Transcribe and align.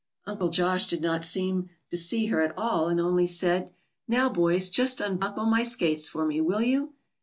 Uncle 0.25 0.49
Josh 0.49 0.87
did 0.87 0.99
not 0.99 1.23
seem 1.23 1.69
to 1.91 1.95
see 1.95 2.25
her 2.25 2.41
at 2.41 2.57
all, 2.57 2.87
and 2.87 2.99
only 2.99 3.27
said, 3.27 3.71
"Now, 4.07 4.29
boys, 4.29 4.71
just 4.71 4.99
unbuckle 4.99 5.45
my 5.45 5.61
skates 5.61 6.09
for 6.09 6.25
me, 6.25 6.41
will 6.41 6.61
you?" 6.63 6.93